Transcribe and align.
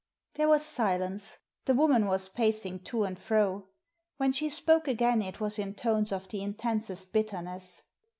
There 0.33 0.47
was 0.49 0.65
silence. 0.65 1.37
The 1.65 1.75
woman 1.75 2.07
was 2.07 2.27
pacing 2.27 2.79
to 2.85 3.03
and 3.03 3.19
fro. 3.19 3.67
When 4.17 4.31
she 4.31 4.49
spoke 4.49 4.87
again 4.87 5.21
it 5.21 5.39
was 5.39 5.59
in 5.59 5.75
tones 5.75 6.11
of 6.11 6.27
the 6.29 6.41
intensest 6.41 7.13
bitterness. 7.13 7.83